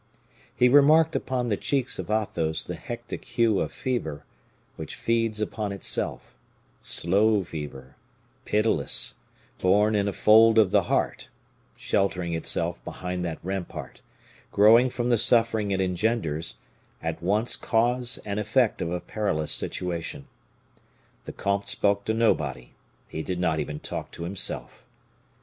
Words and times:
He 0.55 0.67
remarked 0.67 1.15
upon 1.15 1.49
the 1.49 1.57
cheeks 1.57 1.99
of 1.99 2.09
Athos 2.09 2.63
the 2.63 2.73
hectic 2.73 3.23
hue 3.23 3.59
of 3.59 3.71
fever, 3.71 4.25
which 4.75 4.95
feeds 4.95 5.39
upon 5.39 5.71
itself; 5.71 6.33
slow 6.79 7.43
fever, 7.43 7.95
pitiless, 8.43 9.13
born 9.59 9.93
in 9.93 10.07
a 10.07 10.13
fold 10.13 10.57
of 10.57 10.71
the 10.71 10.85
heart, 10.85 11.29
sheltering 11.75 12.33
itself 12.33 12.83
behind 12.83 13.23
that 13.25 13.37
rampart, 13.43 14.01
growing 14.51 14.89
from 14.89 15.09
the 15.09 15.19
suffering 15.19 15.69
it 15.69 15.79
engenders, 15.79 16.55
at 17.03 17.21
once 17.21 17.55
cause 17.55 18.17
and 18.25 18.39
effect 18.39 18.81
of 18.81 18.89
a 18.91 18.99
perilous 19.01 19.51
situation. 19.51 20.27
The 21.25 21.31
comte 21.33 21.67
spoke 21.67 22.05
to 22.05 22.13
nobody; 22.15 22.73
he 23.07 23.21
did 23.21 23.39
not 23.39 23.59
even 23.59 23.79
talk 23.79 24.09
to 24.13 24.23
himself. 24.23 24.83